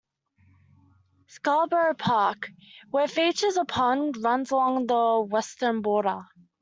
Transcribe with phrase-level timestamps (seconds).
[1.27, 2.49] Scarborough Park,
[2.89, 6.25] which features a pond, runs along the western border.